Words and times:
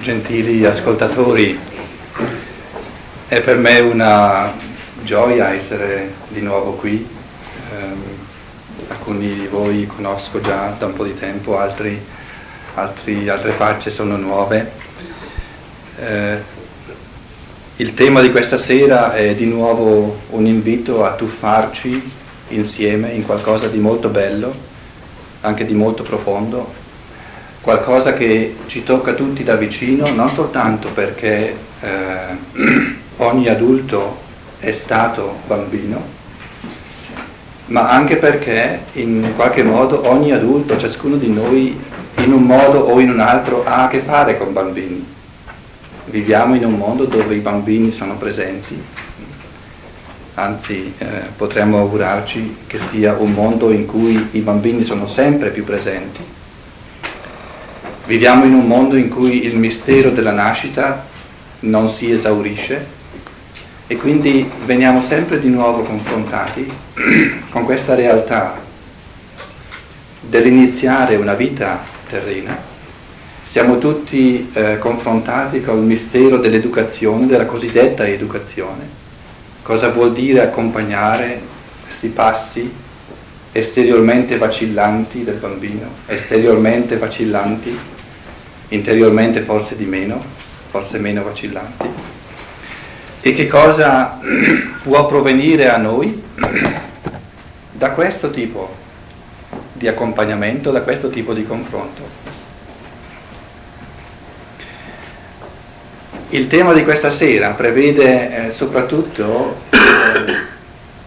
gentili 0.00 0.64
ascoltatori, 0.64 1.58
è 3.28 3.40
per 3.42 3.56
me 3.58 3.78
una 3.80 4.52
gioia 5.02 5.52
essere 5.52 6.14
di 6.28 6.40
nuovo 6.40 6.72
qui. 6.72 7.06
Um, 7.72 8.02
alcuni 8.88 9.32
di 9.34 9.46
voi 9.46 9.86
conosco 9.86 10.40
già 10.40 10.74
da 10.78 10.86
un 10.86 10.94
po' 10.94 11.04
di 11.04 11.16
tempo, 11.16 11.58
altri, 11.58 12.02
altri, 12.74 13.28
altre 13.28 13.52
facce 13.52 13.90
sono 13.90 14.16
nuove. 14.16 14.72
Uh, 15.98 16.58
il 17.76 17.94
tema 17.94 18.20
di 18.20 18.30
questa 18.30 18.58
sera 18.58 19.14
è 19.14 19.34
di 19.34 19.46
nuovo 19.46 20.20
un 20.30 20.46
invito 20.46 21.04
a 21.04 21.12
tuffarci 21.12 22.10
insieme 22.48 23.12
in 23.12 23.24
qualcosa 23.24 23.68
di 23.68 23.78
molto 23.78 24.08
bello, 24.08 24.52
anche 25.42 25.64
di 25.64 25.74
molto 25.74 26.02
profondo, 26.02 26.79
qualcosa 27.60 28.14
che 28.14 28.56
ci 28.66 28.82
tocca 28.82 29.12
tutti 29.12 29.44
da 29.44 29.56
vicino, 29.56 30.08
non 30.10 30.30
soltanto 30.30 30.88
perché 30.88 31.54
eh, 31.80 31.88
ogni 33.18 33.48
adulto 33.48 34.18
è 34.58 34.72
stato 34.72 35.40
bambino, 35.46 36.18
ma 37.66 37.90
anche 37.90 38.16
perché 38.16 38.80
in 38.94 39.32
qualche 39.36 39.62
modo 39.62 40.08
ogni 40.08 40.32
adulto, 40.32 40.76
ciascuno 40.76 41.16
di 41.16 41.30
noi, 41.32 41.78
in 42.16 42.32
un 42.32 42.42
modo 42.42 42.80
o 42.80 42.98
in 42.98 43.10
un 43.10 43.20
altro 43.20 43.64
ha 43.64 43.84
a 43.84 43.88
che 43.88 44.00
fare 44.00 44.36
con 44.36 44.52
bambini. 44.52 45.18
Viviamo 46.06 46.54
in 46.56 46.64
un 46.64 46.74
mondo 46.74 47.04
dove 47.04 47.34
i 47.36 47.40
bambini 47.40 47.92
sono 47.92 48.16
presenti, 48.16 48.82
anzi 50.34 50.92
eh, 50.98 51.06
potremmo 51.36 51.78
augurarci 51.78 52.56
che 52.66 52.78
sia 52.78 53.14
un 53.16 53.32
mondo 53.32 53.70
in 53.70 53.86
cui 53.86 54.28
i 54.32 54.40
bambini 54.40 54.82
sono 54.82 55.06
sempre 55.06 55.50
più 55.50 55.62
presenti 55.62 56.38
Viviamo 58.10 58.44
in 58.44 58.54
un 58.54 58.66
mondo 58.66 58.96
in 58.96 59.08
cui 59.08 59.44
il 59.44 59.54
mistero 59.56 60.10
della 60.10 60.32
nascita 60.32 61.06
non 61.60 61.88
si 61.88 62.10
esaurisce 62.10 62.84
e 63.86 63.96
quindi 63.96 64.50
veniamo 64.64 65.00
sempre 65.00 65.38
di 65.38 65.48
nuovo 65.48 65.84
confrontati 65.84 66.68
con 67.50 67.64
questa 67.64 67.94
realtà 67.94 68.60
dell'iniziare 70.22 71.14
una 71.14 71.34
vita 71.34 71.84
terrena. 72.08 72.58
Siamo 73.44 73.78
tutti 73.78 74.50
eh, 74.54 74.78
confrontati 74.78 75.60
con 75.60 75.78
il 75.78 75.84
mistero 75.84 76.38
dell'educazione, 76.38 77.28
della 77.28 77.46
cosiddetta 77.46 78.08
educazione. 78.08 78.88
Cosa 79.62 79.90
vuol 79.90 80.14
dire 80.14 80.40
accompagnare 80.40 81.40
questi 81.84 82.08
passi 82.08 82.68
esteriormente 83.52 84.36
vacillanti 84.36 85.22
del 85.22 85.36
bambino, 85.36 85.88
esteriormente 86.06 86.96
vacillanti 86.96 87.98
interiormente 88.70 89.40
forse 89.40 89.76
di 89.76 89.84
meno, 89.84 90.22
forse 90.70 90.98
meno 90.98 91.22
vacillanti. 91.22 91.88
E 93.20 93.32
che 93.34 93.46
cosa 93.46 94.18
può 94.82 95.06
provenire 95.06 95.68
a 95.68 95.76
noi 95.76 96.22
da 97.72 97.90
questo 97.90 98.30
tipo 98.30 98.74
di 99.72 99.88
accompagnamento, 99.88 100.70
da 100.70 100.82
questo 100.82 101.10
tipo 101.10 101.34
di 101.34 101.44
confronto? 101.44 102.18
Il 106.30 106.46
tema 106.46 106.72
di 106.72 106.84
questa 106.84 107.10
sera 107.10 107.50
prevede 107.50 108.48
eh, 108.48 108.52
soprattutto 108.52 109.62
eh, 109.70 109.78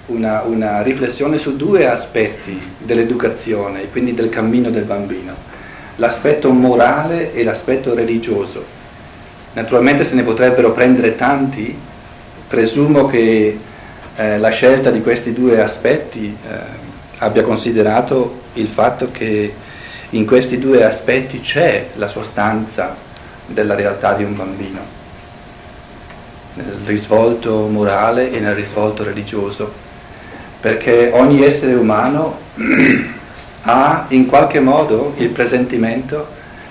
una, 0.08 0.42
una 0.42 0.82
riflessione 0.82 1.38
su 1.38 1.56
due 1.56 1.88
aspetti 1.88 2.62
dell'educazione 2.78 3.90
quindi 3.90 4.14
del 4.14 4.28
cammino 4.28 4.70
del 4.70 4.84
bambino 4.84 5.52
l'aspetto 5.98 6.52
morale 6.52 7.34
e 7.34 7.44
l'aspetto 7.44 7.94
religioso. 7.94 8.64
Naturalmente 9.54 10.04
se 10.04 10.16
ne 10.16 10.24
potrebbero 10.24 10.72
prendere 10.72 11.16
tanti, 11.16 11.78
presumo 12.48 13.06
che 13.08 13.60
eh, 14.16 14.38
la 14.38 14.50
scelta 14.50 14.90
di 14.90 15.02
questi 15.02 15.34
due 15.34 15.62
aspetti 15.62 16.26
eh, 16.26 16.56
abbia 17.20 17.44
considerato 17.44 18.42
il 18.54 18.68
fatto 18.68 19.10
che 19.12 19.54
in 20.10 20.26
questi 20.26 20.60
due 20.60 20.84
aspetti 20.84 21.42
c'è 21.42 21.88
la 21.96 22.08
sostanza 22.08 22.96
della 23.46 23.76
realtà 23.76 24.14
di 24.14 24.24
un 24.24 24.36
bambino, 24.36 24.80
nel 26.54 26.78
risvolto 26.86 27.68
morale 27.68 28.32
e 28.32 28.40
nel 28.40 28.54
risvolto 28.54 29.04
religioso, 29.04 29.72
perché 30.60 31.10
ogni 31.14 31.44
essere 31.44 31.74
umano 31.74 32.40
ha 33.64 34.06
in 34.10 34.26
qualche 34.26 34.60
modo 34.60 35.14
il 35.18 35.30
presentimento 35.30 36.28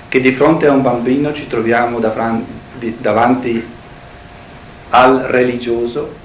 che 0.08 0.20
di 0.20 0.32
fronte 0.32 0.66
a 0.66 0.72
un 0.72 0.82
bambino 0.82 1.32
ci 1.32 1.47
troviamo 1.47 1.98
davanti 1.98 3.66
al 4.91 5.20
religioso 5.20 6.20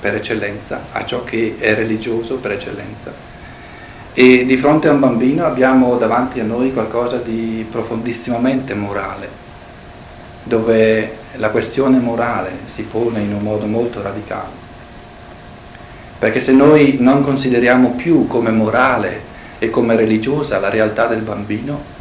per 0.00 0.16
eccellenza, 0.16 0.86
a 0.92 1.04
ciò 1.04 1.22
che 1.24 1.56
è 1.58 1.74
religioso 1.74 2.36
per 2.36 2.52
eccellenza. 2.52 3.12
E 4.14 4.44
di 4.44 4.56
fronte 4.56 4.88
a 4.88 4.92
un 4.92 5.00
bambino 5.00 5.44
abbiamo 5.44 5.96
davanti 5.96 6.40
a 6.40 6.44
noi 6.44 6.72
qualcosa 6.72 7.18
di 7.18 7.64
profondissimamente 7.70 8.74
morale, 8.74 9.28
dove 10.42 11.18
la 11.36 11.50
questione 11.50 11.98
morale 11.98 12.50
si 12.66 12.82
pone 12.82 13.20
in 13.20 13.32
un 13.32 13.42
modo 13.42 13.66
molto 13.66 14.02
radicale. 14.02 14.66
Perché 16.18 16.40
se 16.40 16.52
noi 16.52 16.96
non 16.98 17.22
consideriamo 17.22 17.90
più 17.90 18.26
come 18.26 18.50
morale 18.50 19.20
e 19.58 19.70
come 19.70 19.94
religiosa 19.94 20.58
la 20.58 20.68
realtà 20.68 21.06
del 21.06 21.20
bambino, 21.20 21.96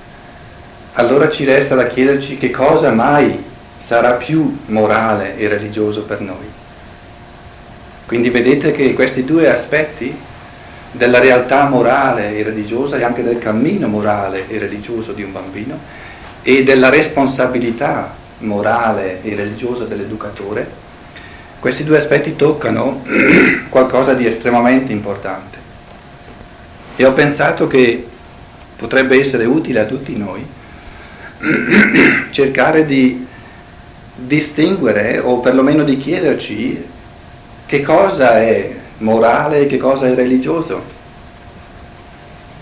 allora 0.94 1.29
ci 1.29 1.45
resta 1.45 1.75
da 1.75 1.88
chiederci 1.88 2.38
che 2.38 2.50
cosa 2.50 2.91
mai 2.91 3.44
sarà 3.77 4.13
più 4.13 4.57
morale 4.67 5.38
e 5.38 5.47
religioso 5.47 6.03
per 6.03 6.22
noi. 6.22 6.50
Quindi 8.07 8.29
vedete 8.31 8.72
che 8.72 8.94
questi 8.94 9.23
due 9.23 9.51
aspetti 9.51 10.16
della 10.91 11.19
realtà 11.19 11.67
morale 11.67 12.35
e 12.35 12.41
religiosa 12.41 12.97
e 12.97 13.03
anche 13.03 13.22
del 13.22 13.38
cammino 13.38 13.88
morale 13.88 14.50
e 14.50 14.57
religioso 14.57 15.11
di 15.11 15.22
un 15.22 15.31
bambino 15.31 15.77
e 16.41 16.63
della 16.63 16.89
responsabilità 16.89 18.16
morale 18.39 19.22
e 19.22 19.35
religiosa 19.35 19.83
dell'educatore 19.83 20.85
questi 21.59 21.84
due 21.84 21.97
aspetti 21.97 22.35
toccano 22.35 23.03
qualcosa 23.69 24.13
di 24.13 24.25
estremamente 24.25 24.91
importante 24.91 25.57
e 26.95 27.06
ho 27.06 27.13
pensato 27.13 27.68
che 27.68 28.06
potrebbe 28.75 29.19
essere 29.19 29.45
utile 29.45 29.79
a 29.79 29.85
tutti 29.85 30.16
noi 30.16 30.45
cercare 32.31 32.85
di 32.85 33.25
distinguere 34.16 35.19
o 35.19 35.40
perlomeno 35.40 35.84
di 35.84 35.97
chiederci 35.97 36.85
che 37.68 37.81
cosa 37.84 38.39
è 38.39 38.75
morale 39.00 39.62
e 39.62 39.68
che 39.68 39.78
cosa 39.78 40.07
è 40.07 40.16
religioso. 40.16 40.95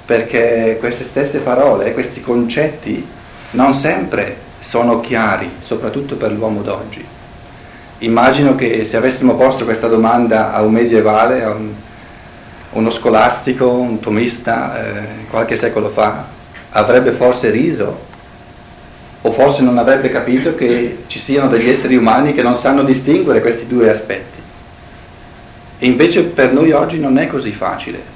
Perché 0.05 0.77
queste 0.79 1.03
stesse 1.03 1.39
parole, 1.39 1.93
questi 1.93 2.21
concetti 2.21 3.07
non 3.51 3.73
sempre 3.73 4.43
sono 4.59 4.99
chiari, 4.99 5.49
soprattutto 5.61 6.15
per 6.15 6.31
l'uomo 6.31 6.61
d'oggi. 6.61 7.05
Immagino 7.99 8.55
che 8.55 8.83
se 8.83 8.97
avessimo 8.97 9.35
posto 9.35 9.63
questa 9.63 9.87
domanda 9.87 10.53
a 10.53 10.61
un 10.61 10.73
medievale, 10.73 11.43
a 11.43 11.51
un, 11.51 11.71
uno 12.71 12.89
scolastico, 12.89 13.71
un 13.71 14.01
tomista, 14.01 14.83
eh, 14.83 15.05
qualche 15.29 15.55
secolo 15.55 15.89
fa, 15.89 16.25
avrebbe 16.71 17.11
forse 17.11 17.51
riso 17.51 18.13
o 19.21 19.31
forse 19.31 19.61
non 19.61 19.77
avrebbe 19.77 20.09
capito 20.09 20.55
che 20.55 21.05
ci 21.07 21.19
siano 21.19 21.47
degli 21.47 21.69
esseri 21.69 21.95
umani 21.95 22.33
che 22.33 22.43
non 22.43 22.57
sanno 22.57 22.83
distinguere 22.83 23.39
questi 23.39 23.65
due 23.65 23.89
aspetti. 23.89 24.41
E 25.79 25.85
invece 25.85 26.23
per 26.23 26.51
noi 26.51 26.71
oggi 26.71 26.99
non 26.99 27.17
è 27.17 27.27
così 27.27 27.51
facile. 27.51 28.13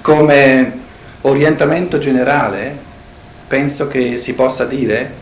Come 0.00 0.80
orientamento 1.20 1.98
generale 1.98 2.76
penso 3.46 3.86
che 3.86 4.16
si 4.16 4.32
possa 4.32 4.64
dire 4.64 5.12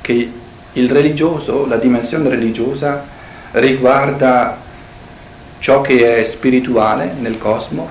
che 0.00 0.40
il 0.74 0.90
religioso, 0.90 1.66
la 1.66 1.76
dimensione 1.76 2.28
religiosa 2.28 3.04
riguarda 3.52 4.56
ciò 5.58 5.80
che 5.80 6.16
è 6.16 6.24
spirituale 6.24 7.12
nel 7.18 7.38
cosmo, 7.38 7.88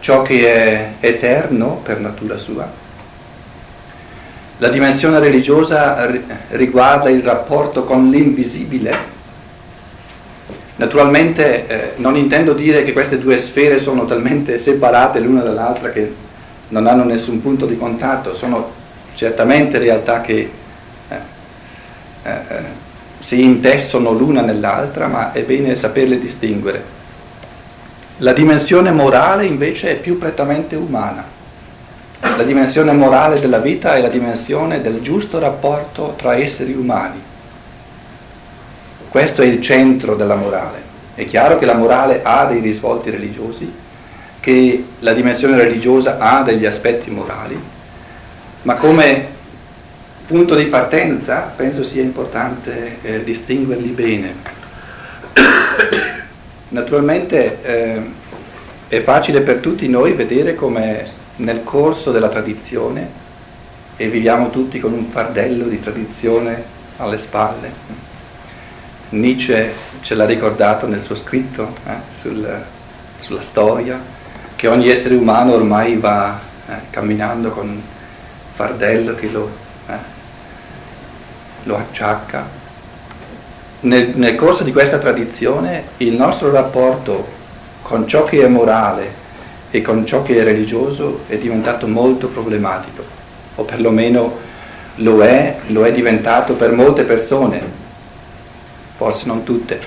ciò 0.00 0.22
che 0.22 0.46
è 0.46 0.92
eterno 1.00 1.80
per 1.82 2.00
natura 2.00 2.36
sua. 2.36 2.86
La 4.60 4.68
dimensione 4.68 5.20
religiosa 5.20 6.10
riguarda 6.50 7.10
il 7.10 7.22
rapporto 7.22 7.84
con 7.84 8.10
l'invisibile. 8.10 9.16
Naturalmente 10.76 11.66
eh, 11.66 11.92
non 11.96 12.16
intendo 12.16 12.54
dire 12.54 12.82
che 12.82 12.92
queste 12.92 13.18
due 13.18 13.38
sfere 13.38 13.78
sono 13.78 14.04
talmente 14.04 14.58
separate 14.58 15.20
l'una 15.20 15.42
dall'altra 15.42 15.90
che 15.90 16.12
non 16.68 16.86
hanno 16.86 17.04
nessun 17.04 17.40
punto 17.40 17.66
di 17.66 17.76
contatto, 17.76 18.34
sono 18.34 18.72
certamente 19.14 19.78
realtà 19.78 20.20
che 20.20 20.50
eh, 22.28 22.86
si 23.20 23.42
intessono 23.42 24.12
l'una 24.12 24.40
nell'altra, 24.40 25.06
ma 25.06 25.32
è 25.32 25.42
bene 25.42 25.76
saperle 25.76 26.18
distinguere. 26.18 26.96
La 28.18 28.32
dimensione 28.32 28.90
morale 28.90 29.46
invece 29.46 29.90
è 29.90 29.96
più 29.96 30.18
prettamente 30.18 30.74
umana, 30.74 31.24
La 32.20 32.42
dimensione 32.42 32.92
morale 32.92 33.38
della 33.38 33.58
vita 33.58 33.94
è 33.94 34.00
la 34.00 34.08
dimensione 34.08 34.80
del 34.80 35.00
giusto 35.00 35.38
rapporto 35.38 36.14
tra 36.16 36.36
esseri 36.36 36.72
umani. 36.72 37.22
Questo 39.08 39.42
è 39.42 39.46
il 39.46 39.62
centro 39.62 40.16
della 40.16 40.34
morale. 40.34 40.82
È 41.14 41.24
chiaro 41.26 41.58
che 41.58 41.64
la 41.66 41.74
morale 41.74 42.20
ha 42.24 42.44
dei 42.46 42.60
risvolti 42.60 43.10
religiosi, 43.10 43.72
che 44.40 44.84
la 44.98 45.12
dimensione 45.12 45.56
religiosa 45.56 46.18
ha 46.18 46.42
degli 46.42 46.66
aspetti 46.66 47.10
morali, 47.10 47.60
ma 48.62 48.74
come 48.74 49.36
punto 50.28 50.54
di 50.54 50.66
partenza 50.66 51.50
penso 51.56 51.82
sia 51.82 52.02
importante 52.02 52.98
eh, 53.00 53.24
distinguerli 53.24 53.88
bene. 53.88 54.34
Naturalmente 56.68 57.62
eh, 57.62 58.02
è 58.88 59.02
facile 59.02 59.40
per 59.40 59.56
tutti 59.56 59.88
noi 59.88 60.12
vedere 60.12 60.54
come 60.54 61.02
nel 61.36 61.64
corso 61.64 62.12
della 62.12 62.28
tradizione, 62.28 63.26
e 63.96 64.08
viviamo 64.08 64.50
tutti 64.50 64.78
con 64.78 64.92
un 64.92 65.06
fardello 65.06 65.64
di 65.64 65.80
tradizione 65.80 66.62
alle 66.98 67.18
spalle, 67.18 67.72
Nietzsche 69.08 69.72
ce 70.02 70.14
l'ha 70.14 70.26
ricordato 70.26 70.86
nel 70.86 71.00
suo 71.00 71.16
scritto 71.16 71.72
eh, 71.86 71.92
sul, 72.20 72.64
sulla 73.16 73.40
storia, 73.40 73.98
che 74.54 74.68
ogni 74.68 74.90
essere 74.90 75.14
umano 75.14 75.54
ormai 75.54 75.96
va 75.96 76.38
eh, 76.68 76.72
camminando 76.90 77.48
con 77.48 77.66
un 77.66 77.80
fardello 78.54 79.14
che 79.14 79.30
lo 79.30 79.66
lo 81.68 81.76
acciacca. 81.76 82.56
Nel, 83.80 84.12
nel 84.14 84.34
corso 84.34 84.64
di 84.64 84.72
questa 84.72 84.98
tradizione 84.98 85.84
il 85.98 86.14
nostro 86.14 86.50
rapporto 86.50 87.36
con 87.82 88.08
ciò 88.08 88.24
che 88.24 88.42
è 88.42 88.48
morale 88.48 89.26
e 89.70 89.82
con 89.82 90.04
ciò 90.04 90.22
che 90.22 90.40
è 90.40 90.42
religioso 90.42 91.20
è 91.28 91.36
diventato 91.36 91.86
molto 91.86 92.26
problematico, 92.28 93.04
o 93.54 93.62
perlomeno 93.62 94.46
lo 94.96 95.22
è, 95.22 95.58
lo 95.68 95.84
è 95.84 95.92
diventato 95.92 96.54
per 96.54 96.72
molte 96.72 97.04
persone, 97.04 97.60
forse 98.96 99.26
non 99.26 99.44
tutte, 99.44 99.78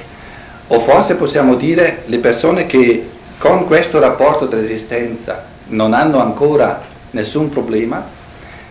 o 0.67 0.79
forse 0.79 1.15
possiamo 1.15 1.55
dire 1.55 2.03
le 2.05 2.19
persone 2.19 2.65
che 2.65 3.09
con 3.37 3.65
questo 3.65 3.99
rapporto 3.99 4.45
dell'esistenza 4.45 5.43
non 5.67 5.93
hanno 5.93 6.21
ancora 6.21 6.81
nessun 7.11 7.49
problema, 7.49 8.05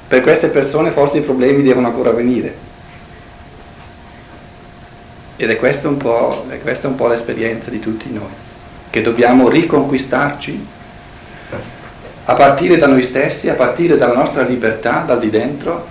per 0.09 0.23
queste 0.23 0.47
persone 0.47 0.93
forse 0.93 1.19
i 1.19 1.23
problemi 1.23 1.63
devono 1.63 1.89
ancora 1.89 2.11
venire. 2.11 2.70
Ed 5.43 5.49
è 5.49 5.57
questa 5.57 5.89
un 5.89 5.97
po', 5.97 6.45
questa 6.61 6.87
un 6.87 6.97
po 6.97 7.09
l'esperienza 7.09 7.71
di 7.71 7.81
tutti 7.81 8.13
noi, 8.13 8.29
che 8.91 9.01
dobbiamo 9.01 9.49
riconquistarci 9.49 10.67
a 12.27 12.35
partire 12.35 12.77
da 12.77 12.87
noi 12.87 13.03
stessi, 13.03 13.49
a 13.49 13.55
partire 13.55 13.97
dalla 13.97 14.13
nostra 14.13 14.43
libertà, 14.43 15.03
dal 15.07 15.19
di 15.19 15.31
dentro, 15.31 15.87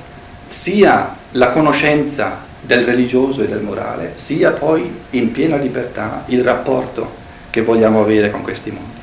sia 0.50 1.16
la 1.32 1.50
conoscenza 1.50 2.38
del 2.62 2.86
religioso 2.86 3.42
e 3.42 3.48
del 3.48 3.64
morale, 3.64 4.14
sia 4.18 4.52
poi 4.52 4.88
in 5.10 5.32
piena 5.32 5.56
libertà 5.56 6.26
il 6.28 6.44
rapporto 6.44 7.12
che 7.50 7.64
vogliamo 7.64 8.02
avere 8.02 8.30
con 8.30 8.44
questi 8.44 8.70
mondi. 8.70 8.98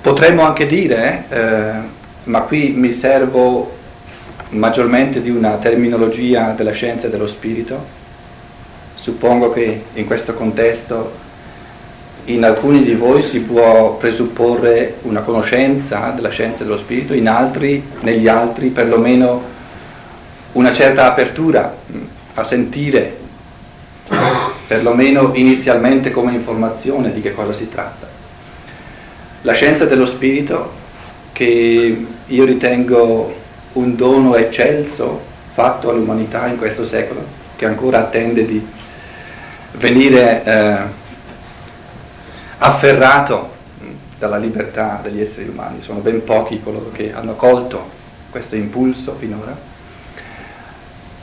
Potremmo 0.00 0.42
anche 0.42 0.66
dire, 0.66 1.24
eh, 1.28 1.72
ma 2.24 2.40
qui 2.40 2.72
mi 2.72 2.92
servo 2.92 3.78
maggiormente 4.52 5.22
di 5.22 5.30
una 5.30 5.56
terminologia 5.56 6.52
della 6.52 6.72
scienza 6.72 7.06
e 7.06 7.10
dello 7.10 7.26
spirito. 7.26 8.00
Suppongo 8.94 9.50
che 9.50 9.84
in 9.94 10.06
questo 10.06 10.34
contesto 10.34 11.20
in 12.26 12.44
alcuni 12.44 12.84
di 12.84 12.94
voi 12.94 13.22
si 13.22 13.40
può 13.40 13.96
presupporre 13.96 14.98
una 15.02 15.20
conoscenza 15.20 16.10
della 16.10 16.28
scienza 16.28 16.62
e 16.62 16.64
dello 16.64 16.78
spirito, 16.78 17.14
in 17.14 17.28
altri, 17.28 17.82
negli 18.00 18.28
altri 18.28 18.68
perlomeno 18.68 19.42
una 20.52 20.72
certa 20.72 21.06
apertura 21.06 21.74
a 22.34 22.44
sentire, 22.44 23.16
perlomeno 24.68 25.32
inizialmente 25.34 26.10
come 26.12 26.32
informazione 26.32 27.12
di 27.12 27.20
che 27.20 27.32
cosa 27.32 27.52
si 27.52 27.68
tratta. 27.68 28.08
La 29.42 29.52
scienza 29.52 29.86
dello 29.86 30.06
spirito, 30.06 30.80
che 31.32 32.06
io 32.26 32.44
ritengo 32.44 33.40
un 33.74 33.96
dono 33.96 34.36
eccelso 34.36 35.20
fatto 35.52 35.90
all'umanità 35.90 36.46
in 36.46 36.58
questo 36.58 36.84
secolo, 36.84 37.24
che 37.56 37.66
ancora 37.66 37.98
attende 37.98 38.44
di 38.44 38.66
venire 39.72 40.44
eh, 40.44 40.76
afferrato 42.58 43.50
dalla 44.18 44.38
libertà 44.38 45.00
degli 45.02 45.20
esseri 45.20 45.48
umani. 45.48 45.82
Sono 45.82 46.00
ben 46.00 46.22
pochi 46.24 46.60
coloro 46.62 46.90
che 46.92 47.12
hanno 47.12 47.34
colto 47.34 48.00
questo 48.30 48.56
impulso 48.56 49.16
finora. 49.18 49.70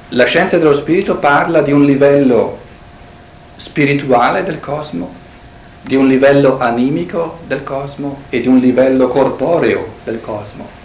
La 0.09 0.25
scienza 0.25 0.57
dello 0.57 0.73
spirito 0.73 1.17
parla 1.17 1.61
di 1.61 1.71
un 1.71 1.85
livello 1.85 2.57
spirituale 3.55 4.43
del 4.43 4.59
cosmo, 4.59 5.13
di 5.81 5.95
un 5.95 6.07
livello 6.07 6.59
animico 6.59 7.39
del 7.47 7.63
cosmo 7.63 8.23
e 8.29 8.41
di 8.41 8.47
un 8.47 8.57
livello 8.57 9.07
corporeo 9.07 9.93
del 10.03 10.19
cosmo. 10.19 10.78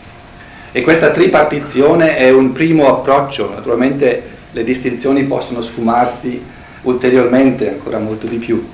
E 0.76 0.82
questa 0.82 1.12
tripartizione 1.12 2.17
è 2.17 2.31
un 2.31 2.50
primo 2.50 2.88
approccio, 2.88 3.49
naturalmente 3.49 4.23
le 4.50 4.65
distinzioni 4.65 5.23
possono 5.23 5.62
sfumarsi 5.62 6.44
ulteriormente, 6.82 7.69
ancora 7.69 8.00
molto 8.00 8.26
di 8.26 8.38
più. 8.38 8.69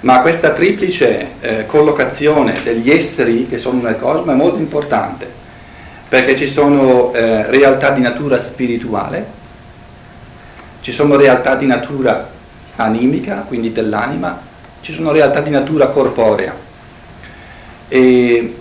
Ma 0.00 0.22
questa 0.22 0.52
triplice 0.52 1.26
eh, 1.42 1.66
collocazione 1.66 2.62
degli 2.64 2.90
esseri 2.90 3.46
che 3.46 3.58
sono 3.58 3.82
nel 3.82 3.98
cosmo 3.98 4.32
è 4.32 4.34
molto 4.34 4.60
importante, 4.60 5.30
perché 6.08 6.34
ci 6.36 6.48
sono 6.48 7.12
eh, 7.12 7.50
realtà 7.50 7.90
di 7.90 8.00
natura 8.00 8.40
spirituale, 8.40 9.26
ci 10.80 10.90
sono 10.90 11.16
realtà 11.16 11.54
di 11.54 11.66
natura 11.66 12.30
animica, 12.76 13.44
quindi 13.46 13.74
dell'anima, 13.74 14.40
ci 14.80 14.94
sono 14.94 15.12
realtà 15.12 15.40
di 15.40 15.50
natura 15.50 15.88
corporea. 15.88 16.54
E 17.88 18.54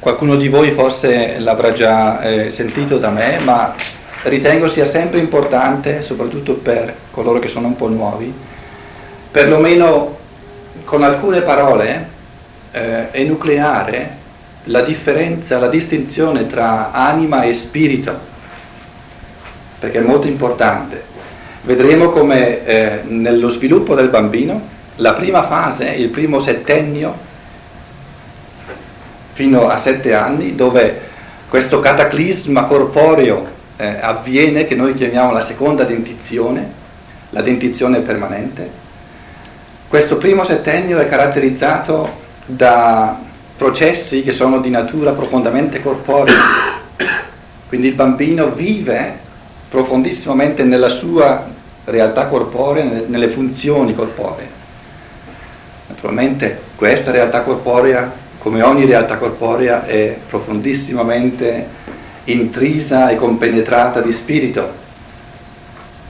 Qualcuno 0.00 0.36
di 0.36 0.48
voi 0.48 0.70
forse 0.70 1.38
l'avrà 1.40 1.74
già 1.74 2.22
eh, 2.22 2.50
sentito 2.50 2.96
da 2.96 3.10
me, 3.10 3.38
ma 3.44 3.74
ritengo 4.22 4.66
sia 4.70 4.86
sempre 4.86 5.18
importante, 5.18 6.00
soprattutto 6.00 6.54
per 6.54 6.94
coloro 7.10 7.38
che 7.38 7.48
sono 7.48 7.66
un 7.66 7.76
po' 7.76 7.88
nuovi, 7.88 8.32
perlomeno 9.30 10.16
con 10.84 11.02
alcune 11.02 11.42
parole 11.42 12.08
eh, 12.70 13.08
enucleare 13.10 14.16
la 14.64 14.80
differenza, 14.80 15.58
la 15.58 15.68
distinzione 15.68 16.46
tra 16.46 16.92
anima 16.92 17.42
e 17.42 17.52
spirito, 17.52 18.18
perché 19.80 19.98
è 19.98 20.02
molto 20.02 20.26
importante. 20.26 21.04
Vedremo 21.60 22.08
come 22.08 22.64
eh, 22.64 23.00
nello 23.04 23.50
sviluppo 23.50 23.94
del 23.94 24.08
bambino 24.08 24.62
la 24.96 25.12
prima 25.12 25.46
fase, 25.46 25.90
il 25.90 26.08
primo 26.08 26.40
settennio, 26.40 27.28
fino 29.40 29.70
a 29.70 29.78
sette 29.78 30.12
anni, 30.12 30.54
dove 30.54 31.00
questo 31.48 31.80
cataclisma 31.80 32.64
corporeo 32.64 33.46
eh, 33.78 33.96
avviene, 33.98 34.66
che 34.66 34.74
noi 34.74 34.92
chiamiamo 34.92 35.32
la 35.32 35.40
seconda 35.40 35.84
dentizione, 35.84 36.70
la 37.30 37.40
dentizione 37.40 38.00
permanente. 38.00 38.68
Questo 39.88 40.18
primo 40.18 40.44
settennio 40.44 40.98
è 40.98 41.08
caratterizzato 41.08 42.18
da 42.44 43.18
processi 43.56 44.22
che 44.22 44.34
sono 44.34 44.60
di 44.60 44.68
natura 44.68 45.12
profondamente 45.12 45.80
corporea, 45.80 46.34
quindi 47.66 47.86
il 47.86 47.94
bambino 47.94 48.50
vive 48.50 49.20
profondissimamente 49.70 50.64
nella 50.64 50.90
sua 50.90 51.48
realtà 51.86 52.26
corporea, 52.26 52.84
nelle 53.06 53.28
funzioni 53.30 53.94
corporee. 53.94 54.48
Naturalmente 55.86 56.60
questa 56.76 57.10
realtà 57.10 57.40
corporea 57.40 58.28
come 58.40 58.62
ogni 58.62 58.86
realtà 58.86 59.18
corporea, 59.18 59.84
è 59.84 60.16
profondissimamente 60.26 61.66
intrisa 62.24 63.10
e 63.10 63.16
compenetrata 63.16 64.00
di 64.00 64.14
spirito. 64.14 64.78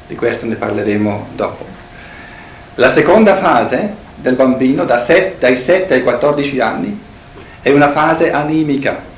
Di 0.06 0.14
questo 0.14 0.46
ne 0.46 0.54
parleremo 0.54 1.26
dopo. 1.34 1.66
La 2.76 2.88
seconda 2.88 3.37
fase 3.37 3.94
del 4.14 4.34
bambino, 4.34 4.84
da 4.84 5.00
set, 5.00 5.40
dai 5.40 5.56
7 5.56 5.94
ai 5.94 6.02
14 6.04 6.60
anni, 6.60 7.00
è 7.62 7.70
una 7.70 7.90
fase 7.90 8.30
animica. 8.30 9.08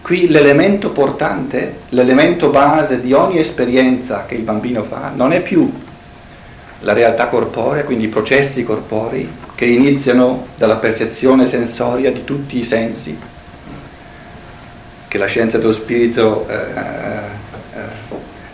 Qui 0.00 0.28
l'elemento 0.28 0.92
portante, 0.92 1.80
l'elemento 1.90 2.48
base 2.48 3.02
di 3.02 3.12
ogni 3.12 3.38
esperienza 3.38 4.24
che 4.26 4.36
il 4.36 4.42
bambino 4.42 4.84
fa, 4.84 5.12
non 5.14 5.34
è 5.34 5.42
più 5.42 5.70
la 6.80 6.94
realtà 6.94 7.26
corporea, 7.26 7.84
quindi 7.84 8.04
i 8.04 8.08
processi 8.08 8.64
corporei, 8.64 9.28
che 9.56 9.64
iniziano 9.64 10.48
dalla 10.56 10.76
percezione 10.76 11.48
sensoria 11.48 12.12
di 12.12 12.24
tutti 12.24 12.58
i 12.58 12.64
sensi, 12.64 13.18
che 15.08 15.18
la 15.18 15.24
scienza 15.24 15.56
dello 15.56 15.72
spirito 15.72 16.46
eh, 16.46 16.54
eh, 16.54 17.80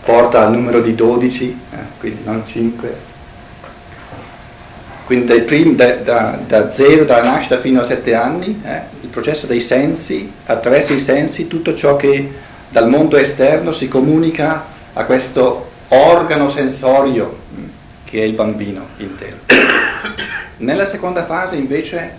porta 0.05 0.45
al 0.45 0.53
numero 0.53 0.79
di 0.79 0.95
12, 0.95 1.59
eh, 1.71 1.77
quindi 1.99 2.21
non 2.23 2.43
5. 2.45 2.95
quindi 5.05 5.41
prim, 5.41 5.75
da, 5.75 5.95
da, 5.95 6.39
da, 6.47 6.71
zero, 6.71 7.03
dalla 7.03 7.31
nascita 7.31 7.59
fino 7.59 7.81
a 7.81 7.85
sette 7.85 8.15
anni, 8.15 8.61
eh, 8.65 8.81
il 9.01 9.09
processo 9.09 9.45
dei 9.45 9.59
sensi, 9.59 10.31
attraverso 10.45 10.93
i 10.93 11.01
sensi 11.01 11.47
tutto 11.47 11.75
ciò 11.75 11.97
che 11.97 12.31
dal 12.69 12.87
mondo 12.87 13.17
esterno 13.17 13.73
si 13.73 13.89
comunica 13.89 14.63
a 14.93 15.03
questo 15.03 15.69
organo 15.89 16.49
sensorio 16.49 17.39
che 18.05 18.21
è 18.21 18.23
il 18.23 18.33
bambino 18.33 18.87
intero. 18.97 20.31
Nella 20.63 20.87
seconda 20.87 21.25
fase 21.25 21.57
invece 21.57 22.11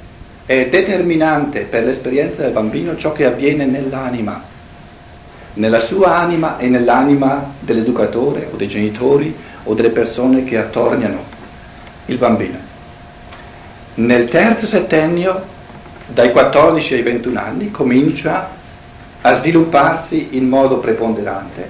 è 0.45 0.69
determinante 0.69 1.63
per 1.63 1.83
l'esperienza 1.83 2.43
del 2.43 2.51
bambino 2.51 2.95
ciò 2.95 3.13
che 3.13 3.25
avviene 3.25 3.65
nell'anima, 3.65 4.39
nella 5.55 5.81
sua 5.81 6.19
anima 6.19 6.59
e 6.59 6.69
nell'anima 6.69 7.53
dell'educatore 7.59 8.51
o 8.53 8.57
dei 8.57 8.69
genitori 8.69 9.35
o 9.63 9.73
delle 9.73 9.89
persone 9.89 10.45
che 10.45 10.59
attorniano 10.59 11.25
il 12.05 12.19
bambino. 12.19 12.59
Nel 13.95 14.29
terzo 14.29 14.67
settennio, 14.67 15.43
dai 16.09 16.31
14 16.31 16.95
ai 16.97 17.03
21 17.03 17.41
anni, 17.41 17.71
comincia 17.71 18.51
a 19.23 19.33
svilupparsi 19.33 20.37
in 20.37 20.51
modo 20.51 20.81
preponderante 20.81 21.67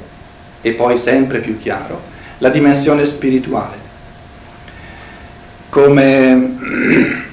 e 0.61 0.73
poi 0.73 0.99
sempre 0.99 1.39
più 1.39 1.57
chiaro 1.57 2.01
la 2.39 2.49
dimensione 2.49 3.05
spirituale. 3.05 3.84
Come 5.75 6.55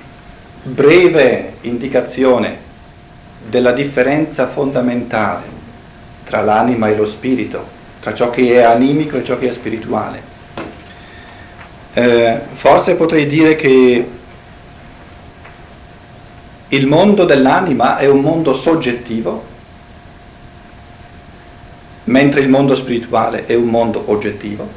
breve 0.63 1.53
indicazione 1.61 2.57
della 3.47 3.71
differenza 3.71 4.47
fondamentale 4.47 5.43
tra 6.23 6.41
l'anima 6.41 6.87
e 6.87 6.95
lo 6.95 7.05
spirito, 7.05 7.63
tra 7.99 8.15
ciò 8.15 8.31
che 8.31 8.53
è 8.53 8.63
animico 8.63 9.17
e 9.17 9.23
ciò 9.23 9.37
che 9.37 9.47
è 9.47 9.53
spirituale. 9.53 10.23
Eh, 11.93 12.39
forse 12.55 12.95
potrei 12.95 13.27
dire 13.27 13.55
che 13.55 14.09
il 16.67 16.87
mondo 16.87 17.25
dell'anima 17.25 17.97
è 17.99 18.07
un 18.07 18.21
mondo 18.21 18.55
soggettivo, 18.55 19.45
mentre 22.05 22.39
il 22.39 22.49
mondo 22.49 22.73
spirituale 22.73 23.45
è 23.45 23.53
un 23.53 23.67
mondo 23.67 24.01
oggettivo, 24.07 24.67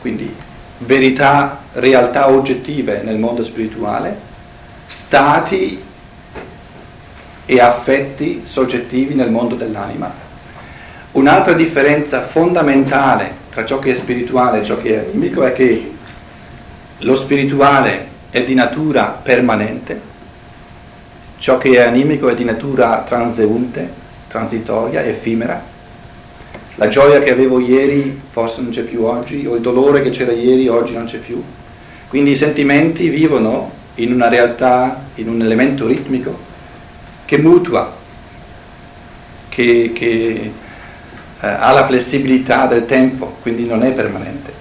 quindi 0.00 0.41
verità, 0.84 1.60
realtà 1.72 2.30
oggettive 2.30 3.02
nel 3.02 3.18
mondo 3.18 3.42
spirituale, 3.42 4.16
stati 4.86 5.82
e 7.44 7.60
affetti 7.60 8.42
soggettivi 8.44 9.14
nel 9.14 9.30
mondo 9.30 9.54
dell'anima. 9.54 10.12
Un'altra 11.12 11.52
differenza 11.52 12.22
fondamentale 12.22 13.40
tra 13.50 13.64
ciò 13.64 13.78
che 13.78 13.92
è 13.92 13.94
spirituale 13.94 14.60
e 14.60 14.64
ciò 14.64 14.80
che 14.80 14.94
è 14.94 15.08
animico 15.08 15.44
è 15.44 15.52
che 15.52 15.92
lo 16.98 17.16
spirituale 17.16 18.08
è 18.30 18.42
di 18.44 18.54
natura 18.54 19.20
permanente, 19.22 20.10
Ciò 21.42 21.58
che 21.58 21.70
è 21.70 21.80
animico 21.80 22.28
è 22.28 22.36
di 22.36 22.44
natura 22.44 23.02
transeunte, 23.04 23.90
transitoria, 24.28 25.02
effimera. 25.02 25.60
La 26.76 26.88
gioia 26.88 27.20
che 27.20 27.30
avevo 27.30 27.60
ieri 27.60 28.18
forse 28.30 28.62
non 28.62 28.70
c'è 28.70 28.82
più 28.82 29.04
oggi, 29.04 29.46
o 29.46 29.54
il 29.56 29.60
dolore 29.60 30.00
che 30.00 30.10
c'era 30.10 30.32
ieri 30.32 30.68
oggi 30.68 30.94
non 30.94 31.04
c'è 31.04 31.18
più. 31.18 31.42
Quindi 32.08 32.30
i 32.30 32.36
sentimenti 32.36 33.08
vivono 33.08 33.70
in 33.96 34.12
una 34.12 34.28
realtà, 34.28 35.04
in 35.16 35.28
un 35.28 35.42
elemento 35.42 35.86
ritmico 35.86 36.50
che 37.26 37.36
mutua, 37.36 37.92
che, 39.50 39.92
che 39.94 40.52
eh, 41.40 41.46
ha 41.46 41.72
la 41.72 41.86
flessibilità 41.86 42.66
del 42.66 42.86
tempo, 42.86 43.36
quindi 43.42 43.66
non 43.66 43.82
è 43.82 43.92
permanente. 43.92 44.60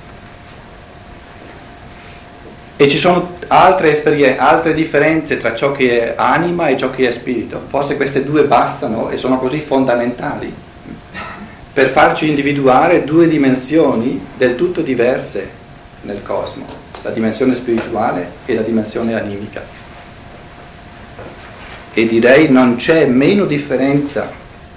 E 2.75 2.87
ci 2.89 2.97
sono 2.97 3.35
altre, 3.47 4.37
altre 4.37 4.73
differenze 4.73 5.37
tra 5.37 5.55
ciò 5.55 5.71
che 5.71 6.13
è 6.13 6.13
anima 6.17 6.67
e 6.67 6.77
ciò 6.77 6.89
che 6.89 7.07
è 7.07 7.11
spirito. 7.11 7.61
Forse 7.67 7.95
queste 7.95 8.25
due 8.25 8.43
bastano 8.43 9.09
e 9.09 9.17
sono 9.17 9.37
così 9.37 9.59
fondamentali 9.59 10.53
per 11.73 11.89
farci 11.89 12.27
individuare 12.27 13.05
due 13.05 13.27
dimensioni 13.27 14.25
del 14.35 14.55
tutto 14.55 14.81
diverse 14.81 15.49
nel 16.01 16.21
cosmo, 16.21 16.65
la 17.01 17.11
dimensione 17.11 17.55
spirituale 17.55 18.31
e 18.45 18.55
la 18.55 18.61
dimensione 18.61 19.17
animica. 19.17 19.61
E 21.93 22.07
direi 22.07 22.49
non 22.49 22.75
c'è 22.75 23.05
meno 23.05 23.45
differenza 23.45 24.29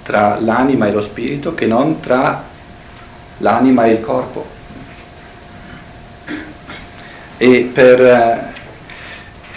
tra 0.03 0.39
l'anima 0.39 0.87
e 0.87 0.91
lo 0.91 1.01
spirito 1.01 1.53
che 1.53 1.65
non 1.65 1.99
tra 1.99 2.43
l'anima 3.39 3.85
e 3.85 3.91
il 3.91 4.01
corpo. 4.01 4.53
E 7.37 7.69
per, 7.73 8.01
eh, 8.01 8.39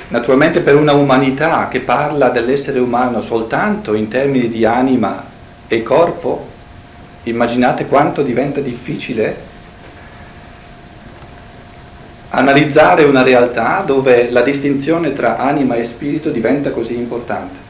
naturalmente 0.09 0.61
per 0.61 0.75
una 0.75 0.95
umanità 0.95 1.69
che 1.69 1.81
parla 1.81 2.31
dell'essere 2.31 2.81
umano 2.81 3.21
soltanto 3.21 3.95
in 3.95 4.09
termini 4.09 4.49
di 4.49 4.65
anima 4.65 5.25
e 5.69 5.83
corpo, 5.85 6.57
immaginate 7.25 7.87
quanto 7.87 8.23
diventa 8.23 8.61
difficile 8.61 9.47
analizzare 12.31 13.05
una 13.05 13.23
realtà 13.23 13.83
dove 13.83 14.31
la 14.31 14.43
distinzione 14.43 15.15
tra 15.15 15.39
anima 15.39 15.77
e 15.77 15.85
spirito 15.85 16.31
diventa 16.31 16.71
così 16.71 16.97
importante. 16.97 17.67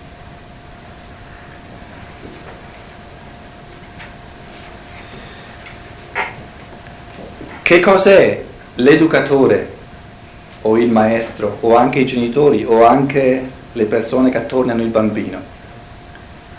Che 7.63 7.81
cos'è 7.81 8.45
l'educatore 8.77 9.77
o 10.63 10.79
il 10.79 10.91
maestro 10.91 11.59
o 11.61 11.77
anche 11.77 12.01
i 12.01 12.07
genitori 12.07 12.65
o 12.65 12.87
anche 12.87 13.51
le 13.73 13.85
persone 13.85 14.31
che 14.31 14.39
attornano 14.39 14.83
il 14.83 14.89
bambino. 14.89 15.41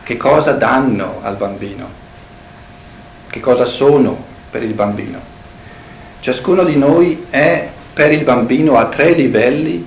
Che 0.03 0.17
cosa 0.17 0.53
danno 0.53 1.19
al 1.21 1.35
bambino? 1.35 2.07
Che 3.29 3.39
cosa 3.39 3.65
sono 3.65 4.17
per 4.49 4.63
il 4.63 4.73
bambino? 4.73 5.19
Ciascuno 6.19 6.63
di 6.63 6.75
noi 6.75 7.25
è 7.29 7.69
per 7.93 8.11
il 8.11 8.23
bambino 8.23 8.77
a 8.77 8.87
tre 8.87 9.11
livelli, 9.11 9.85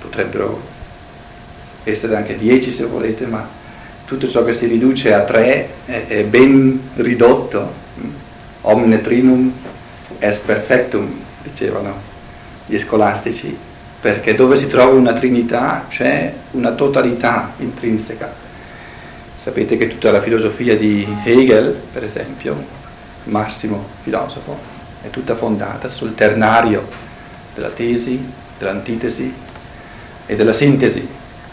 potrebbero 0.00 0.60
essere 1.84 2.16
anche 2.16 2.38
dieci 2.38 2.70
se 2.70 2.84
volete, 2.84 3.26
ma 3.26 3.46
tutto 4.06 4.28
ciò 4.28 4.42
che 4.42 4.54
si 4.54 4.66
riduce 4.66 5.12
a 5.12 5.24
tre 5.24 5.68
è, 5.84 6.06
è 6.06 6.24
ben 6.24 6.90
ridotto. 6.96 7.78
Omne 8.62 9.00
trinum 9.02 9.52
est 10.18 10.42
perfectum, 10.44 11.08
dicevano 11.42 11.94
gli 12.64 12.78
scolastici, 12.78 13.56
perché 14.00 14.34
dove 14.34 14.56
si 14.56 14.66
trova 14.66 14.92
una 14.92 15.12
trinità 15.12 15.84
c'è 15.88 16.32
una 16.52 16.72
totalità 16.72 17.52
intrinseca. 17.58 18.48
Sapete 19.50 19.76
che 19.76 19.88
tutta 19.88 20.12
la 20.12 20.22
filosofia 20.22 20.76
di 20.76 21.04
Hegel, 21.24 21.76
per 21.92 22.04
esempio, 22.04 22.54
massimo 23.24 23.84
filosofo, 24.04 24.56
è 25.02 25.10
tutta 25.10 25.34
fondata 25.34 25.88
sul 25.88 26.14
ternario 26.14 26.86
della 27.52 27.70
tesi, 27.70 28.24
dell'antitesi 28.56 29.34
e 30.24 30.36
della 30.36 30.52
sintesi, 30.52 31.04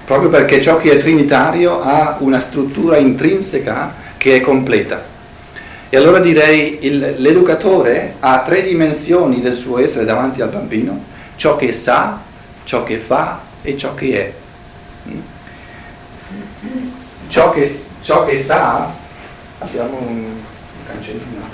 proprio 0.05 0.29
perché 0.29 0.61
ciò 0.61 0.77
che 0.77 0.91
è 0.91 0.99
trinitario 0.99 1.81
ha 1.81 2.17
una 2.19 2.39
struttura 2.39 2.97
intrinseca 2.97 3.95
che 4.15 4.35
è 4.35 4.41
completa. 4.41 5.03
E 5.89 5.97
allora 5.97 6.19
direi 6.19 6.85
il, 6.85 7.15
l'educatore 7.17 8.13
ha 8.19 8.43
tre 8.43 8.61
dimensioni 8.61 9.41
del 9.41 9.55
suo 9.55 9.79
essere 9.79 10.05
davanti 10.05 10.39
al 10.39 10.49
bambino, 10.49 11.03
ciò 11.35 11.55
che 11.55 11.73
sa, 11.73 12.21
ciò 12.63 12.83
che 12.83 12.99
fa 12.99 13.41
e 13.63 13.75
ciò 13.75 13.95
che 13.95 14.23
è. 14.23 14.33
Mm? 15.09 15.19
Ciò 17.29 17.49
che, 17.49 17.86
ciò 18.07 18.23
che 18.23 18.41
sa, 18.41 18.89
abbiamo 19.59 19.97
un 19.97 20.41
cancellino. 20.87 21.45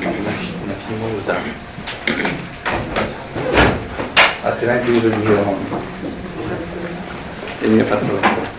Una 0.00 0.74
fimosa. 0.86 1.36
Altrimenti 4.40 4.90
uso 4.90 5.08
il 5.08 5.18
mio, 5.18 5.58
il 7.60 7.70
mio 7.72 7.84
fazzoletto. 7.84 8.56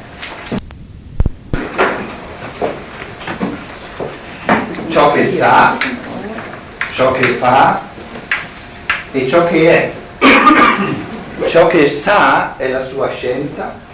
ciò 4.90 5.12
che 5.12 5.26
sa, 5.28 5.76
ciò 6.94 7.12
che 7.14 7.28
fa 7.30 7.82
e 9.12 9.28
ciò 9.28 9.48
che 9.48 9.72
è. 9.72 9.92
Ciò 11.48 11.66
che 11.66 11.88
sa 11.88 12.56
è 12.58 12.68
la 12.68 12.84
sua 12.84 13.10
scienza, 13.10 13.88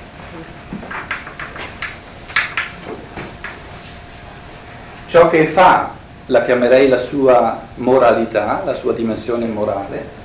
ciò 5.08 5.30
che 5.30 5.48
fa 5.48 5.94
la 6.28 6.44
chiamerei 6.44 6.88
la 6.88 6.98
sua 6.98 7.60
moralità, 7.76 8.64
la 8.66 8.74
sua 8.74 8.94
dimensione 8.94 9.46
morale. 9.46 10.24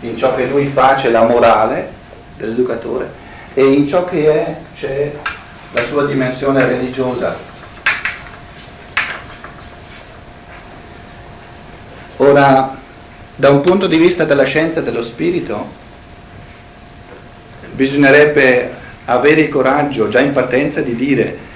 In 0.00 0.16
ciò 0.16 0.34
che 0.34 0.46
lui 0.46 0.68
fa 0.68 0.94
c'è 0.94 1.10
la 1.10 1.24
morale 1.24 1.92
dell'educatore 2.36 3.10
e 3.54 3.64
in 3.64 3.88
ciò 3.88 4.04
che 4.04 4.32
è 4.32 4.56
c'è 4.76 5.12
la 5.72 5.82
sua 5.82 6.06
dimensione 6.06 6.64
religiosa. 6.64 7.36
Ora, 12.18 12.76
da 13.34 13.50
un 13.50 13.60
punto 13.60 13.86
di 13.86 13.98
vista 13.98 14.24
della 14.24 14.44
scienza 14.44 14.80
dello 14.80 15.02
spirito, 15.02 15.66
bisognerebbe 17.72 18.77
avere 19.10 19.42
il 19.42 19.48
coraggio 19.48 20.08
già 20.08 20.20
in 20.20 20.32
partenza 20.32 20.80
di 20.80 20.94
dire 20.94 21.46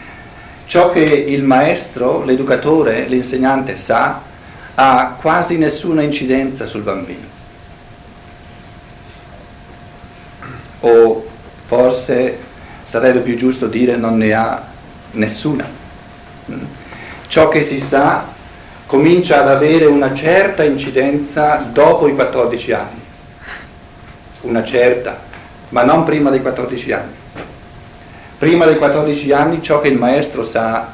ciò 0.67 0.91
che 0.91 1.01
il 1.01 1.43
maestro, 1.43 2.25
l'educatore, 2.25 3.05
l'insegnante 3.05 3.77
sa 3.77 4.21
ha 4.75 5.17
quasi 5.21 5.59
nessuna 5.59 6.01
incidenza 6.01 6.65
sul 6.65 6.81
bambino. 6.81 7.41
O 10.81 11.27
forse 11.67 12.39
sarebbe 12.85 13.21
più 13.21 13.37
giusto 13.37 13.67
dire 13.67 13.97
non 13.97 14.17
ne 14.17 14.33
ha 14.33 14.63
nessuna. 15.13 15.69
Ciò 17.27 17.49
che 17.49 17.63
si 17.63 17.81
sa 17.81 18.25
comincia 18.87 19.43
ad 19.43 19.49
avere 19.49 19.85
una 19.85 20.15
certa 20.15 20.65
incidenza 20.65 21.57
dopo 21.71 22.09
i 22.09 22.15
14 22.15 22.73
anni, 22.73 23.01
una 24.43 24.65
certa, 24.65 25.21
ma 25.69 25.83
non 25.83 26.05
prima 26.05 26.31
dei 26.31 26.41
14 26.41 26.93
anni. 26.93 27.21
Prima 28.43 28.65
dei 28.65 28.77
14 28.77 29.31
anni 29.31 29.63
ciò 29.63 29.81
che 29.81 29.87
il 29.87 29.97
maestro 29.97 30.43
sa 30.43 30.93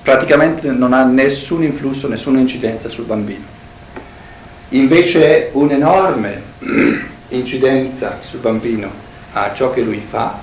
praticamente 0.00 0.70
non 0.70 0.92
ha 0.92 1.02
nessun 1.02 1.64
influsso, 1.64 2.06
nessuna 2.06 2.38
incidenza 2.38 2.88
sul 2.88 3.04
bambino. 3.04 3.42
Invece 4.68 5.48
un'enorme 5.54 6.40
incidenza 7.30 8.18
sul 8.20 8.38
bambino 8.38 8.88
ha 9.32 9.52
ciò 9.52 9.72
che 9.72 9.80
lui 9.80 10.06
fa, 10.08 10.38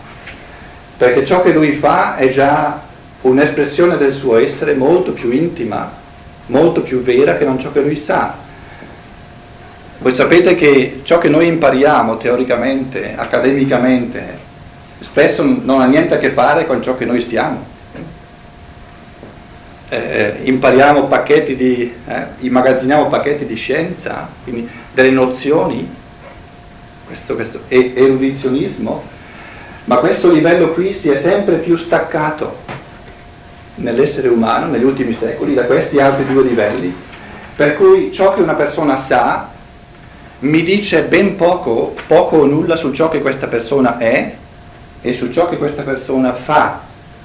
perché 0.97 1.23
ciò 1.23 1.41
che 1.41 1.53
lui 1.53 1.71
fa 1.71 2.17
è 2.17 2.27
già 2.27 2.81
un'espressione 3.21 3.95
del 3.95 4.11
suo 4.11 4.39
essere 4.39 4.73
molto 4.73 5.13
più 5.13 5.31
intima, 5.31 5.89
molto 6.47 6.81
più 6.81 7.01
vera 7.01 7.37
che 7.37 7.45
non 7.45 7.59
ciò 7.59 7.71
che 7.71 7.79
lui 7.79 7.95
sa. 7.95 8.35
Voi 9.99 10.13
sapete 10.13 10.55
che 10.55 10.99
ciò 11.03 11.17
che 11.17 11.29
noi 11.29 11.47
impariamo 11.47 12.17
teoricamente, 12.17 13.13
accademicamente, 13.15 14.47
spesso 14.99 15.43
non 15.43 15.81
ha 15.81 15.85
niente 15.85 16.15
a 16.15 16.17
che 16.17 16.31
fare 16.31 16.65
con 16.65 16.81
ciò 16.81 16.97
che 16.97 17.05
noi 17.05 17.25
siamo. 17.25 17.77
Eh, 19.91 20.41
impariamo 20.43 21.05
pacchetti 21.05 21.55
di, 21.55 21.91
eh, 22.05 22.25
immagazziniamo 22.39 23.07
pacchetti 23.07 23.45
di 23.45 23.55
scienza, 23.55 24.29
quindi 24.43 24.69
delle 24.93 25.09
nozioni, 25.09 25.89
questo, 27.05 27.33
questo 27.33 27.61
erudizionismo, 27.67 29.03
ma 29.85 29.95
questo 29.97 30.29
livello 30.29 30.69
qui 30.73 30.93
si 30.93 31.09
è 31.09 31.17
sempre 31.17 31.55
più 31.55 31.75
staccato 31.75 32.57
nell'essere 33.75 34.27
umano 34.27 34.67
negli 34.67 34.83
ultimi 34.83 35.13
secoli 35.13 35.55
da 35.55 35.63
questi 35.63 35.99
altri 35.99 36.25
due 36.25 36.43
livelli, 36.43 36.93
per 37.55 37.75
cui 37.75 38.11
ciò 38.11 38.35
che 38.35 38.41
una 38.41 38.53
persona 38.53 38.97
sa 38.97 39.49
mi 40.41 40.63
dice 40.63 41.01
ben 41.03 41.35
poco, 41.35 41.95
poco 42.05 42.37
o 42.37 42.45
nulla 42.45 42.75
su 42.75 42.91
ciò 42.91 43.09
che 43.09 43.21
questa 43.21 43.47
persona 43.47 43.97
è 43.97 44.35
e 45.01 45.13
su 45.13 45.31
ciò 45.31 45.47
che 45.49 45.57
questa 45.57 45.83
persona 45.83 46.33
fa, 46.33 46.81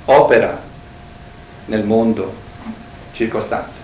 opera 0.07 0.61
nel 1.67 1.85
mondo 1.85 2.33
circostante. 3.13 3.83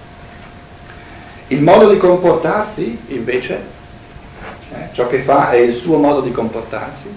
Il 1.48 1.62
modo 1.62 1.90
di 1.90 1.98
comportarsi, 1.98 2.98
invece, 3.08 3.60
eh, 4.72 4.88
ciò 4.92 5.08
che 5.08 5.20
fa 5.20 5.50
è 5.50 5.56
il 5.56 5.74
suo 5.74 5.98
modo 5.98 6.20
di 6.20 6.30
comportarsi, 6.30 7.08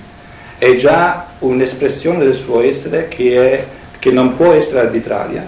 è 0.57 0.75
già 0.75 1.27
un'espressione 1.39 2.23
del 2.23 2.33
suo 2.33 2.61
essere 2.61 3.07
che, 3.07 3.51
è, 3.51 3.67
che 3.99 4.11
non 4.11 4.35
può 4.35 4.53
essere 4.53 4.79
arbitraria 4.79 5.45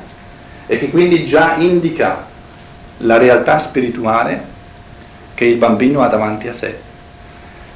e 0.68 0.78
che 0.78 0.90
quindi 0.90 1.26
già 1.26 1.56
indica 1.56 2.26
la 2.98 3.18
realtà 3.18 3.60
spirituale 3.60 4.54
che 5.34 5.46
il 5.46 5.58
bambino 5.58 6.02
ha 6.02 6.08
davanti 6.08 6.48
a 6.48 6.54
sé. 6.54 6.78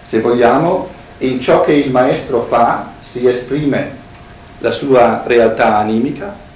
Se 0.03 0.21
vogliamo, 0.21 0.89
in 1.19 1.39
ciò 1.39 1.63
che 1.63 1.73
il 1.73 1.91
maestro 1.91 2.41
fa 2.43 2.91
si 3.09 3.25
esprime 3.27 4.07
la 4.59 4.71
sua 4.71 5.23
realtà 5.25 5.77
animica 5.77 6.47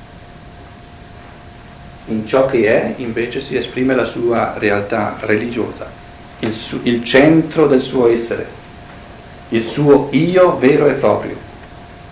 in 2.05 2.27
ciò 2.27 2.45
che 2.45 2.65
è 2.65 2.93
invece 2.97 3.39
si 3.39 3.55
esprime 3.55 3.95
la 3.95 4.05
sua 4.05 4.55
realtà 4.57 5.15
religiosa, 5.21 5.89
il, 6.39 6.51
su, 6.51 6.81
il 6.83 7.03
centro 7.03 7.67
del 7.67 7.81
suo 7.81 8.09
essere, 8.09 8.45
il 9.49 9.63
suo 9.63 10.09
io 10.11 10.57
vero 10.57 10.87
e 10.87 10.93
proprio, 10.93 11.35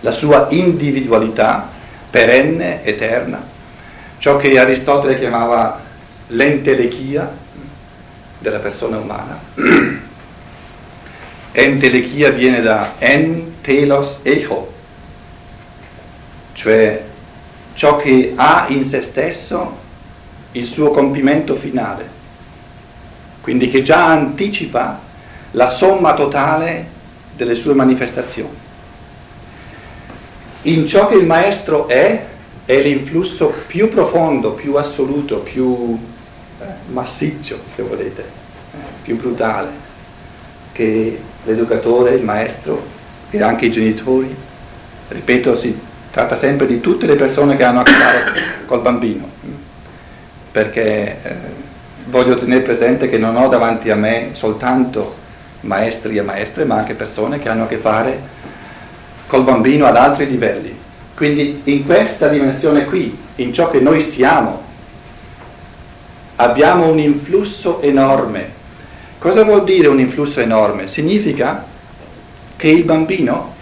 la 0.00 0.12
sua 0.12 0.46
individualità 0.50 1.68
perenne, 2.08 2.82
eterna, 2.84 3.44
ciò 4.18 4.36
che 4.38 4.58
Aristotele 4.58 5.18
chiamava 5.18 5.80
l'entelechia 6.28 7.30
della 8.38 8.58
persona 8.58 8.96
umana. 8.96 9.38
Entelechia 11.52 12.30
viene 12.30 12.62
da 12.62 12.94
en 12.98 13.60
telos 13.60 14.20
echo, 14.22 14.72
cioè 16.54 17.04
ciò 17.74 17.96
che 17.96 18.32
ha 18.34 18.66
in 18.68 18.86
se 18.86 19.02
stesso 19.02 19.78
il 20.52 20.66
suo 20.66 20.90
compimento 20.90 21.54
finale, 21.54 22.08
quindi 23.42 23.68
che 23.68 23.82
già 23.82 24.06
anticipa 24.06 25.00
la 25.52 25.66
somma 25.66 26.14
totale 26.14 26.86
delle 27.36 27.54
sue 27.54 27.74
manifestazioni. 27.74 28.60
In 30.62 30.86
ciò 30.86 31.08
che 31.08 31.16
il 31.16 31.26
maestro 31.26 31.88
è, 31.88 32.24
è 32.64 32.80
l'influsso 32.80 33.52
più 33.66 33.88
profondo, 33.88 34.52
più 34.52 34.76
assoluto, 34.76 35.40
più 35.40 35.98
eh, 36.60 36.64
massiccio, 36.92 37.58
se 37.74 37.82
volete, 37.82 38.22
eh, 38.22 38.76
più 39.02 39.16
brutale, 39.16 39.70
che 40.72 41.20
l'educatore, 41.44 42.14
il 42.14 42.22
maestro 42.22 42.84
e 43.30 43.42
anche 43.42 43.66
i 43.66 43.70
genitori, 43.70 44.34
ripeto, 45.08 45.56
si 45.56 45.78
tratta 46.10 46.36
sempre 46.36 46.66
di 46.66 46.80
tutte 46.80 47.06
le 47.06 47.16
persone 47.16 47.56
che 47.56 47.64
hanno 47.64 47.80
a 47.80 47.82
che 47.82 47.92
fare 47.92 48.32
col 48.66 48.80
bambino 48.80 49.32
perché 50.52 51.16
eh, 51.22 51.34
voglio 52.04 52.38
tenere 52.38 52.60
presente 52.60 53.08
che 53.08 53.18
non 53.18 53.36
ho 53.36 53.48
davanti 53.48 53.90
a 53.90 53.96
me 53.96 54.28
soltanto 54.32 55.16
maestri 55.60 56.18
e 56.18 56.22
maestre, 56.22 56.64
ma 56.64 56.76
anche 56.76 56.94
persone 56.94 57.38
che 57.38 57.48
hanno 57.48 57.64
a 57.64 57.66
che 57.66 57.78
fare 57.78 58.20
col 59.26 59.44
bambino 59.44 59.86
ad 59.86 59.96
altri 59.96 60.28
livelli. 60.28 60.78
Quindi 61.16 61.62
in 61.64 61.86
questa 61.86 62.28
dimensione 62.28 62.84
qui, 62.84 63.16
in 63.36 63.52
ciò 63.52 63.70
che 63.70 63.80
noi 63.80 64.00
siamo, 64.00 64.60
abbiamo 66.36 66.88
un 66.88 66.98
influsso 66.98 67.80
enorme. 67.80 68.60
Cosa 69.22 69.44
vuol 69.44 69.62
dire 69.62 69.86
un 69.86 70.00
influsso 70.00 70.40
enorme? 70.40 70.88
Significa 70.88 71.64
che 72.56 72.66
il 72.66 72.82
bambino 72.82 73.54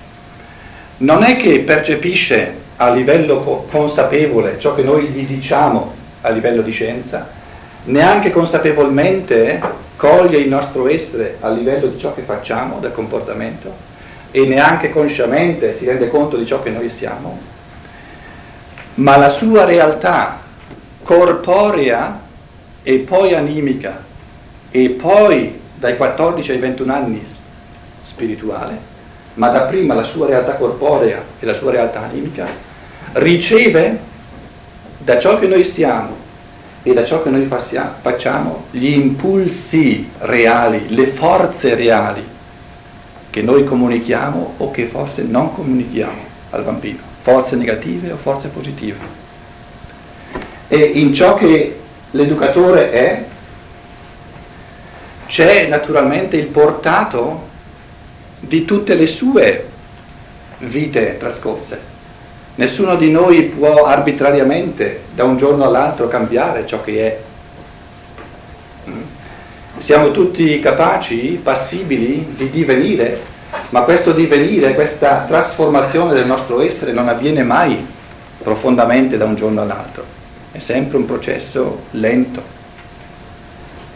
non 0.96 1.22
è 1.22 1.36
che 1.36 1.58
percepisce 1.60 2.54
a 2.76 2.88
livello 2.88 3.66
consapevole 3.70 4.58
ciò 4.58 4.74
che 4.74 4.82
noi 4.82 5.08
gli 5.08 5.26
diciamo 5.26 5.92
a 6.22 6.30
livello 6.30 6.62
di 6.62 6.70
scienza, 6.70 7.28
neanche 7.84 8.30
consapevolmente 8.30 9.60
coglie 9.96 10.38
il 10.38 10.48
nostro 10.48 10.88
essere 10.88 11.36
a 11.40 11.50
livello 11.50 11.88
di 11.88 11.98
ciò 11.98 12.14
che 12.14 12.22
facciamo, 12.22 12.78
del 12.78 12.92
comportamento, 12.92 13.70
e 14.30 14.46
neanche 14.46 14.88
consciamente 14.88 15.76
si 15.76 15.84
rende 15.84 16.08
conto 16.08 16.38
di 16.38 16.46
ciò 16.46 16.62
che 16.62 16.70
noi 16.70 16.88
siamo, 16.88 17.38
ma 18.94 19.18
la 19.18 19.28
sua 19.28 19.66
realtà 19.66 20.40
corporea 21.02 22.18
e 22.82 22.96
poi 23.00 23.34
animica 23.34 24.08
e 24.70 24.90
poi 24.90 25.60
dai 25.74 25.96
14 25.96 26.52
ai 26.52 26.58
21 26.58 26.92
anni 26.92 27.22
spirituale, 28.02 28.78
ma 29.34 29.48
da 29.48 29.62
prima 29.62 29.94
la 29.94 30.02
sua 30.02 30.26
realtà 30.26 30.54
corporea 30.54 31.22
e 31.38 31.46
la 31.46 31.54
sua 31.54 31.70
realtà 31.70 32.02
animica, 32.02 32.46
riceve 33.12 33.98
da 34.98 35.18
ciò 35.18 35.38
che 35.38 35.46
noi 35.46 35.64
siamo 35.64 36.16
e 36.82 36.92
da 36.92 37.04
ciò 37.04 37.22
che 37.22 37.30
noi 37.30 37.44
facciamo, 37.44 38.64
gli 38.70 38.88
impulsi 38.88 40.10
reali, 40.18 40.94
le 40.94 41.06
forze 41.06 41.74
reali 41.74 42.24
che 43.30 43.42
noi 43.42 43.64
comunichiamo 43.64 44.54
o 44.58 44.70
che 44.70 44.86
forse 44.86 45.22
non 45.22 45.52
comunichiamo 45.52 46.28
al 46.50 46.62
bambino, 46.62 46.98
forze 47.22 47.56
negative 47.56 48.12
o 48.12 48.16
forze 48.16 48.48
positive. 48.48 48.98
E 50.68 50.78
in 50.78 51.12
ciò 51.12 51.34
che 51.34 51.78
l'educatore 52.10 52.90
è, 52.90 53.24
c'è 55.30 55.68
naturalmente 55.68 56.36
il 56.36 56.46
portato 56.46 57.46
di 58.40 58.64
tutte 58.64 58.96
le 58.96 59.06
sue 59.06 59.68
vite 60.58 61.18
trascorse. 61.18 61.80
Nessuno 62.56 62.96
di 62.96 63.12
noi 63.12 63.44
può 63.44 63.84
arbitrariamente 63.84 65.02
da 65.14 65.22
un 65.22 65.36
giorno 65.36 65.64
all'altro 65.64 66.08
cambiare 66.08 66.66
ciò 66.66 66.82
che 66.82 67.06
è. 67.06 67.20
Mm? 68.90 69.02
Siamo 69.78 70.10
tutti 70.10 70.58
capaci, 70.58 71.38
passibili 71.40 72.34
di 72.34 72.50
divenire, 72.50 73.20
ma 73.68 73.82
questo 73.82 74.10
divenire, 74.10 74.74
questa 74.74 75.26
trasformazione 75.28 76.12
del 76.12 76.26
nostro 76.26 76.60
essere 76.60 76.90
non 76.90 77.08
avviene 77.08 77.44
mai 77.44 77.86
profondamente 78.42 79.16
da 79.16 79.26
un 79.26 79.36
giorno 79.36 79.60
all'altro. 79.60 80.04
È 80.50 80.58
sempre 80.58 80.96
un 80.96 81.04
processo 81.04 81.82
lento. 81.92 82.58